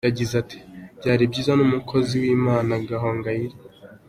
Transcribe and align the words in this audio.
Yagize 0.07 0.33
ati 0.43 0.57
“Byari 0.99 1.23
byiza 1.31 1.51
numukozi 1.55 2.13
w’Imana 2.23 2.73
gahongayire. 2.89 3.55